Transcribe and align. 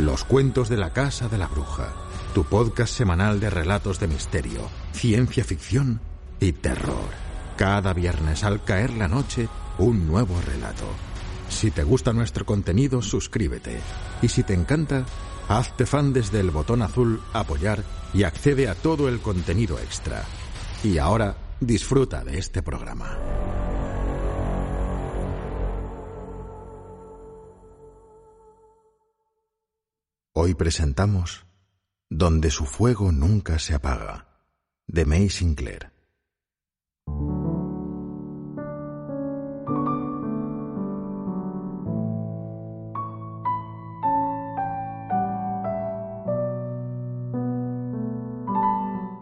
Los 0.00 0.24
cuentos 0.24 0.70
de 0.70 0.78
la 0.78 0.94
Casa 0.94 1.28
de 1.28 1.36
la 1.36 1.46
Bruja, 1.46 1.92
tu 2.32 2.44
podcast 2.44 2.90
semanal 2.90 3.38
de 3.38 3.50
relatos 3.50 4.00
de 4.00 4.08
misterio, 4.08 4.70
ciencia 4.92 5.44
ficción 5.44 6.00
y 6.40 6.52
terror. 6.52 7.10
Cada 7.58 7.92
viernes 7.92 8.42
al 8.42 8.64
caer 8.64 8.94
la 8.94 9.08
noche, 9.08 9.46
un 9.76 10.06
nuevo 10.06 10.40
relato. 10.40 10.86
Si 11.50 11.70
te 11.70 11.84
gusta 11.84 12.14
nuestro 12.14 12.46
contenido, 12.46 13.02
suscríbete. 13.02 13.78
Y 14.22 14.28
si 14.28 14.42
te 14.42 14.54
encanta, 14.54 15.04
hazte 15.48 15.84
fan 15.84 16.14
desde 16.14 16.40
el 16.40 16.50
botón 16.50 16.80
azul 16.80 17.20
Apoyar 17.34 17.84
y 18.14 18.22
accede 18.22 18.68
a 18.68 18.76
todo 18.76 19.06
el 19.06 19.20
contenido 19.20 19.78
extra. 19.78 20.24
Y 20.82 20.96
ahora, 20.96 21.36
disfruta 21.60 22.24
de 22.24 22.38
este 22.38 22.62
programa. 22.62 23.18
Hoy 30.42 30.54
presentamos 30.54 31.44
Donde 32.08 32.50
su 32.50 32.64
fuego 32.64 33.12
nunca 33.12 33.58
se 33.58 33.74
apaga, 33.74 34.40
de 34.86 35.04
May 35.04 35.28
Sinclair. 35.28 35.92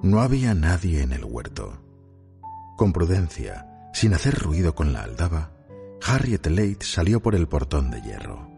No 0.04 0.20
había 0.20 0.54
nadie 0.54 1.02
en 1.02 1.12
el 1.12 1.24
huerto. 1.24 1.82
Con 2.76 2.92
prudencia, 2.92 3.90
sin 3.92 4.14
hacer 4.14 4.38
ruido 4.38 4.76
con 4.76 4.92
la 4.92 5.02
aldaba, 5.02 5.50
Harriet 6.00 6.46
Late 6.46 6.86
salió 6.86 7.20
por 7.20 7.34
el 7.34 7.48
portón 7.48 7.90
de 7.90 8.02
hierro. 8.02 8.57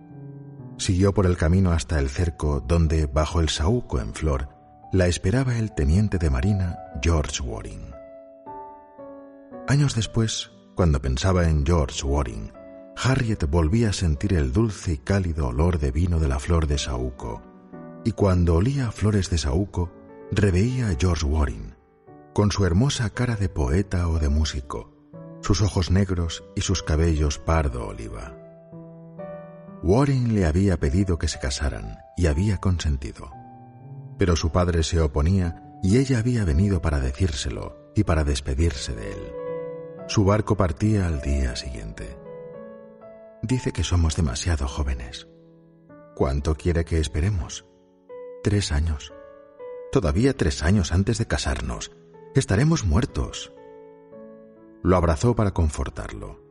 Siguió 0.80 1.12
por 1.12 1.26
el 1.26 1.36
camino 1.36 1.72
hasta 1.72 1.98
el 1.98 2.08
cerco 2.08 2.64
donde, 2.66 3.04
bajo 3.04 3.40
el 3.40 3.50
saúco 3.50 4.00
en 4.00 4.14
flor, 4.14 4.48
la 4.92 5.08
esperaba 5.08 5.58
el 5.58 5.74
teniente 5.74 6.16
de 6.16 6.30
marina 6.30 6.78
George 7.02 7.42
Waring. 7.42 7.92
Años 9.68 9.94
después, 9.94 10.50
cuando 10.74 11.02
pensaba 11.02 11.50
en 11.50 11.66
George 11.66 12.02
Waring, 12.02 12.54
Harriet 12.96 13.46
volvía 13.50 13.90
a 13.90 13.92
sentir 13.92 14.32
el 14.32 14.54
dulce 14.54 14.94
y 14.94 14.96
cálido 14.96 15.48
olor 15.48 15.78
de 15.80 15.90
vino 15.90 16.18
de 16.18 16.28
la 16.28 16.38
flor 16.38 16.66
de 16.66 16.78
saúco, 16.78 17.42
y 18.02 18.12
cuando 18.12 18.54
olía 18.54 18.90
flores 18.90 19.28
de 19.28 19.36
saúco, 19.36 19.92
reveía 20.32 20.88
a 20.88 20.96
George 20.98 21.26
Waring, 21.26 21.74
con 22.32 22.50
su 22.50 22.64
hermosa 22.64 23.10
cara 23.10 23.36
de 23.36 23.50
poeta 23.50 24.08
o 24.08 24.18
de 24.18 24.30
músico, 24.30 24.94
sus 25.42 25.60
ojos 25.60 25.90
negros 25.90 26.42
y 26.56 26.62
sus 26.62 26.82
cabellos 26.82 27.38
pardo 27.38 27.86
oliva. 27.86 28.39
Warren 29.82 30.34
le 30.34 30.44
había 30.44 30.76
pedido 30.76 31.18
que 31.18 31.28
se 31.28 31.38
casaran 31.38 31.98
y 32.16 32.26
había 32.26 32.58
consentido. 32.58 33.30
Pero 34.18 34.36
su 34.36 34.50
padre 34.50 34.82
se 34.82 35.00
oponía 35.00 35.78
y 35.82 35.98
ella 35.98 36.18
había 36.18 36.44
venido 36.44 36.82
para 36.82 37.00
decírselo 37.00 37.90
y 37.94 38.04
para 38.04 38.24
despedirse 38.24 38.94
de 38.94 39.12
él. 39.12 39.32
Su 40.06 40.24
barco 40.24 40.56
partía 40.56 41.06
al 41.06 41.22
día 41.22 41.56
siguiente. 41.56 42.18
Dice 43.42 43.72
que 43.72 43.82
somos 43.82 44.16
demasiado 44.16 44.68
jóvenes. 44.68 45.28
¿Cuánto 46.14 46.54
quiere 46.54 46.84
que 46.84 46.98
esperemos? 46.98 47.64
Tres 48.42 48.72
años. 48.72 49.14
Todavía 49.92 50.36
tres 50.36 50.62
años 50.62 50.92
antes 50.92 51.16
de 51.16 51.26
casarnos. 51.26 51.90
Estaremos 52.34 52.84
muertos. 52.84 53.52
Lo 54.82 54.96
abrazó 54.96 55.34
para 55.34 55.52
confortarlo. 55.52 56.49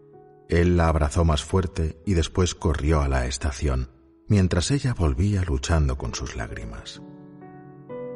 Él 0.49 0.77
la 0.77 0.87
abrazó 0.87 1.23
más 1.23 1.43
fuerte 1.43 2.01
y 2.05 2.15
después 2.15 2.55
corrió 2.55 3.01
a 3.01 3.07
la 3.07 3.27
estación, 3.27 3.91
mientras 4.27 4.71
ella 4.71 4.95
volvía 4.95 5.43
luchando 5.43 5.97
con 5.97 6.15
sus 6.15 6.35
lágrimas. 6.35 7.01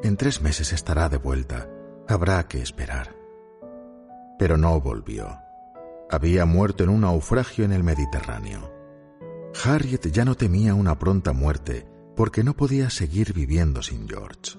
En 0.03 0.17
tres 0.17 0.41
meses 0.41 0.73
estará 0.73 1.09
de 1.09 1.17
vuelta, 1.17 1.69
habrá 2.07 2.47
que 2.47 2.61
esperar. 2.61 3.16
Pero 4.39 4.57
no 4.57 4.81
volvió. 4.81 5.38
Había 6.09 6.45
muerto 6.45 6.83
en 6.83 6.89
un 6.89 7.01
naufragio 7.01 7.66
en 7.66 7.71
el 7.71 7.83
Mediterráneo. 7.83 8.73
Harriet 9.63 10.07
ya 10.11 10.25
no 10.25 10.35
temía 10.35 10.73
una 10.73 10.97
pronta 10.97 11.33
muerte 11.33 11.88
porque 12.15 12.44
no 12.44 12.55
podía 12.55 12.89
seguir 12.89 13.33
viviendo 13.33 13.83
sin 13.83 14.09
George. 14.09 14.57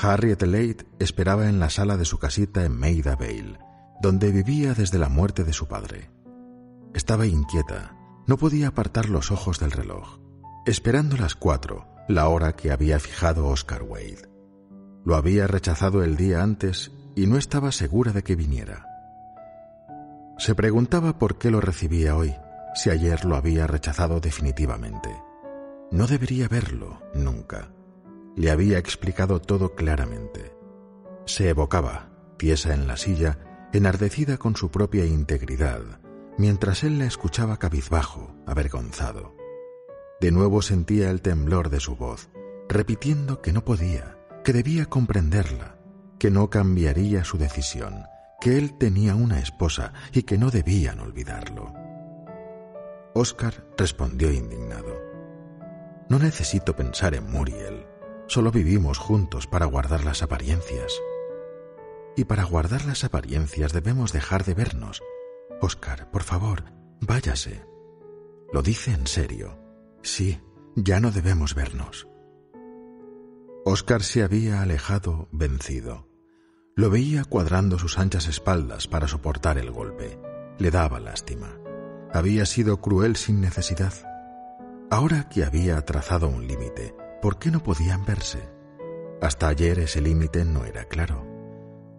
Harriet 0.00 0.42
Late 0.42 0.86
esperaba 0.98 1.48
en 1.48 1.58
la 1.58 1.70
sala 1.70 1.96
de 1.96 2.04
su 2.04 2.18
casita 2.18 2.64
en 2.64 2.76
Maida 2.76 3.16
Vale, 3.16 3.58
donde 4.00 4.30
vivía 4.30 4.74
desde 4.74 4.98
la 4.98 5.08
muerte 5.08 5.42
de 5.44 5.52
su 5.52 5.66
padre. 5.66 6.10
Estaba 6.94 7.26
inquieta, 7.26 7.96
no 8.26 8.36
podía 8.36 8.68
apartar 8.68 9.08
los 9.08 9.30
ojos 9.30 9.58
del 9.58 9.70
reloj, 9.70 10.18
esperando 10.66 11.16
las 11.16 11.34
cuatro, 11.34 11.86
la 12.08 12.28
hora 12.28 12.54
que 12.54 12.72
había 12.72 12.98
fijado 12.98 13.46
Oscar 13.46 13.82
Wade. 13.82 14.28
Lo 15.04 15.16
había 15.16 15.46
rechazado 15.46 16.02
el 16.02 16.16
día 16.16 16.42
antes 16.42 16.92
y 17.14 17.26
no 17.26 17.38
estaba 17.38 17.72
segura 17.72 18.12
de 18.12 18.22
que 18.22 18.36
viniera. 18.36 18.86
Se 20.38 20.54
preguntaba 20.54 21.18
por 21.18 21.38
qué 21.38 21.50
lo 21.50 21.60
recibía 21.60 22.16
hoy, 22.16 22.34
si 22.74 22.90
ayer 22.90 23.24
lo 23.24 23.36
había 23.36 23.66
rechazado 23.66 24.20
definitivamente. 24.20 25.10
No 25.90 26.06
debería 26.06 26.48
verlo 26.48 27.00
nunca. 27.14 27.68
Le 28.36 28.50
había 28.50 28.78
explicado 28.78 29.40
todo 29.40 29.74
claramente. 29.74 30.54
Se 31.24 31.48
evocaba, 31.48 32.10
tiesa 32.36 32.74
en 32.74 32.86
la 32.86 32.98
silla, 32.98 33.38
enardecida 33.72 34.36
con 34.36 34.56
su 34.56 34.70
propia 34.70 35.06
integridad, 35.06 35.80
mientras 36.36 36.84
él 36.84 36.98
la 36.98 37.06
escuchaba 37.06 37.58
cabizbajo, 37.58 38.36
avergonzado. 38.46 39.34
De 40.20 40.30
nuevo 40.30 40.60
sentía 40.62 41.10
el 41.10 41.22
temblor 41.22 41.70
de 41.70 41.80
su 41.80 41.96
voz, 41.96 42.28
repitiendo 42.68 43.40
que 43.40 43.52
no 43.52 43.64
podía, 43.64 44.18
que 44.44 44.52
debía 44.52 44.86
comprenderla, 44.86 45.76
que 46.18 46.30
no 46.30 46.50
cambiaría 46.50 47.24
su 47.24 47.38
decisión, 47.38 48.04
que 48.40 48.58
él 48.58 48.76
tenía 48.78 49.14
una 49.14 49.40
esposa 49.40 49.92
y 50.12 50.24
que 50.24 50.36
no 50.36 50.50
debían 50.50 51.00
olvidarlo. 51.00 51.72
Oscar 53.14 53.64
respondió 53.78 54.30
indignado. 54.30 54.94
No 56.10 56.18
necesito 56.18 56.76
pensar 56.76 57.14
en 57.14 57.30
Muriel. 57.30 57.86
Solo 58.28 58.50
vivimos 58.50 58.98
juntos 58.98 59.46
para 59.46 59.66
guardar 59.66 60.04
las 60.04 60.22
apariencias. 60.22 61.00
Y 62.16 62.24
para 62.24 62.44
guardar 62.44 62.84
las 62.84 63.04
apariencias 63.04 63.72
debemos 63.72 64.12
dejar 64.12 64.44
de 64.44 64.54
vernos. 64.54 65.02
Oscar, 65.60 66.10
por 66.10 66.22
favor, 66.22 66.64
váyase. 67.00 67.64
Lo 68.52 68.62
dice 68.62 68.92
en 68.92 69.06
serio. 69.06 69.58
Sí, 70.02 70.40
ya 70.74 71.00
no 71.00 71.10
debemos 71.10 71.54
vernos. 71.54 72.08
Oscar 73.64 74.02
se 74.02 74.22
había 74.22 74.62
alejado 74.62 75.28
vencido. 75.32 76.08
Lo 76.74 76.90
veía 76.90 77.24
cuadrando 77.24 77.78
sus 77.78 77.98
anchas 77.98 78.28
espaldas 78.28 78.86
para 78.86 79.08
soportar 79.08 79.58
el 79.58 79.70
golpe. 79.70 80.18
Le 80.58 80.70
daba 80.70 81.00
lástima. 81.00 81.58
Había 82.12 82.46
sido 82.46 82.80
cruel 82.80 83.16
sin 83.16 83.40
necesidad. 83.40 83.94
Ahora 84.90 85.28
que 85.28 85.44
había 85.44 85.80
trazado 85.84 86.28
un 86.28 86.46
límite, 86.46 86.94
¿por 87.20 87.38
qué 87.38 87.50
no 87.50 87.62
podían 87.62 88.04
verse? 88.04 88.48
Hasta 89.20 89.48
ayer 89.48 89.78
ese 89.78 90.00
límite 90.00 90.44
no 90.44 90.64
era 90.64 90.84
claro. 90.84 91.26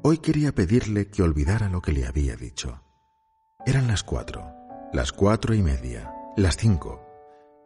Hoy 0.03 0.19
quería 0.19 0.53
pedirle 0.53 1.09
que 1.09 1.23
olvidara 1.23 1.69
lo 1.69 1.81
que 1.81 1.91
le 1.91 2.05
había 2.05 2.35
dicho. 2.35 2.81
Eran 3.65 3.87
las 3.87 4.03
cuatro, 4.03 4.45
las 4.93 5.11
cuatro 5.11 5.53
y 5.53 5.61
media, 5.61 6.13
las 6.37 6.57
cinco. 6.57 7.03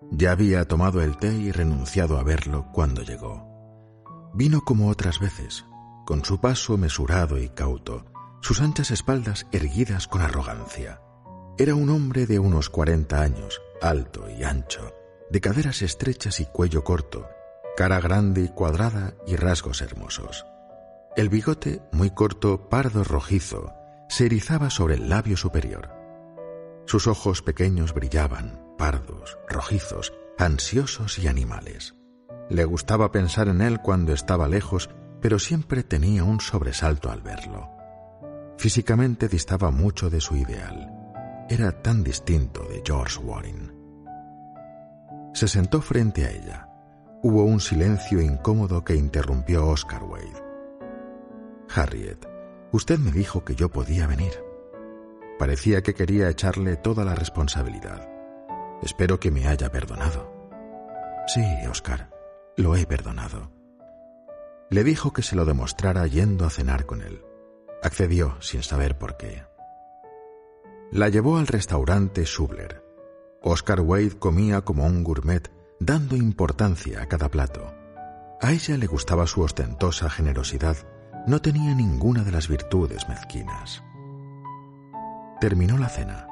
Ya 0.10 0.32
había 0.32 0.68
tomado 0.68 1.02
el 1.02 1.18
té 1.18 1.34
y 1.34 1.52
renunciado 1.52 2.18
a 2.18 2.24
verlo 2.24 2.72
cuando 2.72 3.04
llegó. 3.04 3.48
Vino 4.34 4.62
como 4.62 4.90
otras 4.90 5.20
veces, 5.20 5.66
con 6.06 6.26
su 6.26 6.40
paso 6.40 6.78
mesurado 6.78 7.38
y 7.38 7.50
cauto, 7.50 8.06
sus 8.42 8.62
anchas 8.62 8.90
espaldas 8.90 9.46
erguidas 9.52 10.08
con 10.08 10.22
arrogancia. 10.22 11.02
Era 11.58 11.76
un 11.76 11.90
hombre 11.90 12.26
de 12.26 12.40
unos 12.40 12.70
cuarenta 12.70 13.22
años, 13.22 13.62
alto 13.82 14.28
y 14.30 14.44
ancho, 14.44 14.94
de 15.30 15.42
caderas 15.42 15.82
estrechas 15.82 16.40
y 16.40 16.46
cuello 16.46 16.84
corto, 16.84 17.28
cara 17.76 18.00
grande 18.00 18.42
y 18.42 18.50
cuadrada 18.50 19.14
y 19.26 19.36
rasgos 19.36 19.82
hermosos. 19.82 20.46
El 21.16 21.30
bigote, 21.30 21.82
muy 21.92 22.10
corto, 22.12 22.70
pardo 22.70 23.04
rojizo, 23.04 23.74
se 24.08 24.26
erizaba 24.26 24.70
sobre 24.70 24.96
el 24.96 25.10
labio 25.10 25.38
superior. 25.38 25.90
Sus 26.86 27.08
ojos 27.08 27.42
pequeños 27.42 27.94
brillaban, 27.94 28.62
pardos, 28.78 29.38
rojizos, 29.48 30.14
ansiosos 30.38 31.20
y 31.20 31.28
animales. 31.28 31.96
Le 32.50 32.66
gustaba 32.66 33.12
pensar 33.12 33.48
en 33.48 33.62
él 33.62 33.80
cuando 33.82 34.14
estaba 34.14 34.48
lejos, 34.48 34.90
pero 35.22 35.40
siempre 35.40 35.84
tenía 35.84 36.24
un 36.24 36.42
sobresalto 36.42 37.12
al 37.12 37.22
verlo. 37.22 37.70
Físicamente 38.58 39.28
distaba 39.28 39.72
mucho 39.72 40.10
de 40.10 40.22
su 40.22 40.36
ideal. 40.36 40.92
Era 41.50 41.72
tan 41.82 42.04
distinto 42.04 42.64
de 42.64 42.82
George 42.86 43.20
Warren. 43.20 43.74
Se 45.34 45.48
sentó 45.48 45.82
frente 45.82 46.26
a 46.26 46.32
ella. 46.32 46.71
Hubo 47.24 47.44
un 47.44 47.60
silencio 47.60 48.20
incómodo 48.20 48.84
que 48.84 48.96
interrumpió 48.96 49.68
Oscar 49.68 50.04
Wade. 50.04 50.44
Harriet, 51.70 52.28
usted 52.72 52.98
me 52.98 53.12
dijo 53.12 53.46
que 53.46 53.54
yo 53.54 53.70
podía 53.70 54.08
venir. 54.08 54.34
Parecía 55.38 55.84
que 55.84 55.94
quería 55.94 56.30
echarle 56.30 56.78
toda 56.78 57.06
la 57.06 57.14
responsabilidad. 57.14 58.10
Espero 58.82 59.20
que 59.20 59.30
me 59.30 59.48
haya 59.48 59.72
perdonado. 59.72 60.34
Sí, 61.28 61.44
Oscar, 61.70 62.10
lo 62.58 62.76
he 62.76 62.88
perdonado. 62.88 63.52
Le 64.72 64.84
dijo 64.84 65.14
que 65.14 65.22
se 65.22 65.36
lo 65.36 65.46
demostrara 65.46 66.08
yendo 66.08 66.46
a 66.46 66.50
cenar 66.50 66.88
con 66.88 67.04
él. 67.04 67.24
Accedió 67.84 68.36
sin 68.42 68.64
saber 68.64 68.98
por 68.98 69.18
qué. 69.18 69.44
La 70.92 71.10
llevó 71.10 71.38
al 71.38 71.46
restaurante 71.46 72.26
Schubler. 72.26 72.84
Oscar 73.44 73.82
Wade 73.82 74.18
comía 74.18 74.62
como 74.62 74.86
un 74.86 75.04
gourmet, 75.04 75.52
dando 75.82 76.16
importancia 76.16 77.02
a 77.02 77.08
cada 77.08 77.30
plato. 77.30 77.74
A 78.40 78.52
ella 78.52 78.78
le 78.78 78.86
gustaba 78.86 79.26
su 79.26 79.42
ostentosa 79.42 80.12
generosidad, 80.12 80.78
no 81.26 81.42
tenía 81.42 81.74
ninguna 81.74 82.24
de 82.24 82.32
las 82.32 82.48
virtudes 82.48 83.10
mezquinas. 83.10 83.84
Terminó 85.40 85.80
la 85.80 85.90
cena. 85.90 86.28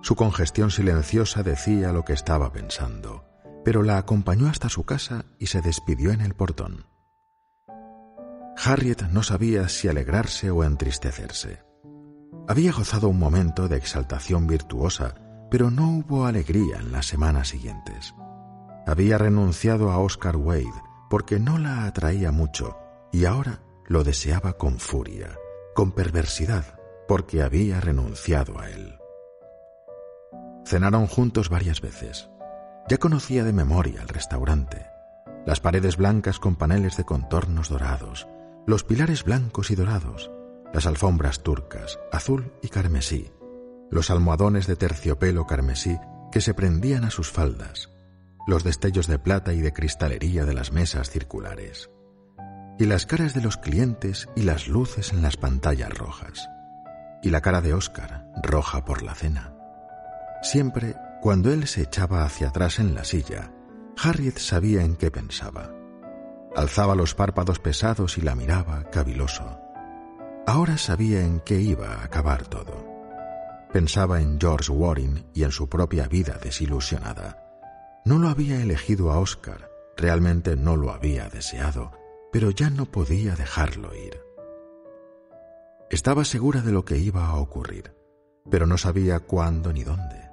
Su 0.00 0.16
congestión 0.16 0.70
silenciosa 0.70 1.42
decía 1.42 1.92
lo 1.92 2.06
que 2.06 2.14
estaba 2.14 2.50
pensando, 2.50 3.26
pero 3.62 3.82
la 3.82 3.98
acompañó 3.98 4.48
hasta 4.48 4.70
su 4.70 4.84
casa 4.84 5.26
y 5.38 5.48
se 5.48 5.60
despidió 5.60 6.10
en 6.10 6.22
el 6.22 6.34
portón. 6.34 6.86
Harriet 8.56 9.02
no 9.12 9.22
sabía 9.22 9.68
si 9.68 9.88
alegrarse 9.88 10.50
o 10.50 10.64
entristecerse. 10.64 11.62
Había 12.48 12.72
gozado 12.72 13.10
un 13.10 13.18
momento 13.18 13.68
de 13.68 13.76
exaltación 13.76 14.46
virtuosa, 14.46 15.14
pero 15.50 15.70
no 15.70 15.90
hubo 15.90 16.24
alegría 16.24 16.78
en 16.78 16.90
las 16.90 17.04
semanas 17.04 17.48
siguientes. 17.48 18.14
Había 18.88 19.18
renunciado 19.18 19.90
a 19.90 19.98
Oscar 19.98 20.38
Wade 20.38 20.72
porque 21.10 21.38
no 21.38 21.58
la 21.58 21.84
atraía 21.84 22.32
mucho 22.32 22.78
y 23.12 23.26
ahora 23.26 23.60
lo 23.86 24.02
deseaba 24.02 24.54
con 24.54 24.78
furia, 24.78 25.36
con 25.74 25.92
perversidad, 25.92 26.64
porque 27.06 27.42
había 27.42 27.82
renunciado 27.82 28.58
a 28.58 28.70
él. 28.70 28.98
Cenaron 30.64 31.06
juntos 31.06 31.50
varias 31.50 31.82
veces. 31.82 32.30
Ya 32.88 32.96
conocía 32.96 33.44
de 33.44 33.52
memoria 33.52 34.00
el 34.00 34.08
restaurante. 34.08 34.86
Las 35.44 35.60
paredes 35.60 35.98
blancas 35.98 36.38
con 36.38 36.56
paneles 36.56 36.96
de 36.96 37.04
contornos 37.04 37.68
dorados, 37.68 38.26
los 38.66 38.84
pilares 38.84 39.22
blancos 39.22 39.70
y 39.70 39.74
dorados, 39.74 40.30
las 40.72 40.86
alfombras 40.86 41.42
turcas, 41.42 41.98
azul 42.10 42.54
y 42.62 42.70
carmesí, 42.70 43.30
los 43.90 44.08
almohadones 44.08 44.66
de 44.66 44.76
terciopelo 44.76 45.46
carmesí 45.46 45.98
que 46.32 46.40
se 46.40 46.54
prendían 46.54 47.04
a 47.04 47.10
sus 47.10 47.30
faldas, 47.30 47.90
los 48.48 48.64
destellos 48.64 49.06
de 49.06 49.18
plata 49.18 49.52
y 49.52 49.60
de 49.60 49.74
cristalería 49.74 50.46
de 50.46 50.54
las 50.54 50.72
mesas 50.72 51.10
circulares, 51.10 51.90
y 52.78 52.86
las 52.86 53.04
caras 53.04 53.34
de 53.34 53.42
los 53.42 53.58
clientes 53.58 54.26
y 54.34 54.42
las 54.42 54.68
luces 54.68 55.12
en 55.12 55.20
las 55.20 55.36
pantallas 55.36 55.90
rojas, 55.90 56.48
y 57.22 57.28
la 57.28 57.42
cara 57.42 57.60
de 57.60 57.74
Oscar, 57.74 58.26
roja 58.42 58.86
por 58.86 59.02
la 59.02 59.14
cena. 59.14 59.52
Siempre, 60.40 60.96
cuando 61.20 61.52
él 61.52 61.66
se 61.66 61.82
echaba 61.82 62.24
hacia 62.24 62.48
atrás 62.48 62.78
en 62.78 62.94
la 62.94 63.04
silla, 63.04 63.52
Harriet 64.02 64.38
sabía 64.38 64.82
en 64.82 64.96
qué 64.96 65.10
pensaba. 65.10 65.70
Alzaba 66.56 66.94
los 66.94 67.14
párpados 67.14 67.58
pesados 67.58 68.16
y 68.16 68.22
la 68.22 68.34
miraba 68.34 68.84
caviloso. 68.84 69.60
Ahora 70.46 70.78
sabía 70.78 71.20
en 71.20 71.40
qué 71.40 71.60
iba 71.60 71.96
a 71.96 72.04
acabar 72.04 72.46
todo. 72.46 72.86
Pensaba 73.74 74.22
en 74.22 74.40
George 74.40 74.72
Warren 74.72 75.26
y 75.34 75.42
en 75.42 75.50
su 75.50 75.68
propia 75.68 76.08
vida 76.08 76.38
desilusionada. 76.42 77.47
No 78.04 78.18
lo 78.18 78.28
había 78.28 78.60
elegido 78.60 79.10
a 79.10 79.18
Oscar, 79.18 79.70
realmente 79.96 80.56
no 80.56 80.76
lo 80.76 80.92
había 80.92 81.28
deseado, 81.28 81.92
pero 82.32 82.50
ya 82.50 82.70
no 82.70 82.86
podía 82.86 83.34
dejarlo 83.34 83.94
ir. 83.94 84.20
Estaba 85.90 86.24
segura 86.24 86.60
de 86.60 86.72
lo 86.72 86.84
que 86.84 86.98
iba 86.98 87.26
a 87.26 87.36
ocurrir, 87.36 87.94
pero 88.50 88.66
no 88.66 88.78
sabía 88.78 89.20
cuándo 89.20 89.72
ni 89.72 89.84
dónde 89.84 90.28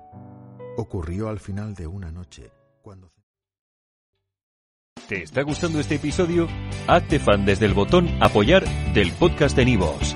ocurrió 0.78 1.30
al 1.30 1.40
final 1.40 1.74
de 1.74 1.88
una 1.88 2.12
noche 2.12 2.52
cuando... 2.82 3.12
¿Te 5.08 5.24
está 5.24 5.44
gustando 5.44 5.80
este 5.80 5.96
episodio? 5.96 6.48
Hazte 6.88 7.20
fan 7.20 7.46
desde 7.46 7.66
el 7.66 7.74
botón 7.74 8.10
apoyar 8.22 8.66
del 8.94 9.12
podcast 9.14 9.56
de 9.56 9.66
Nivos. 9.66 10.16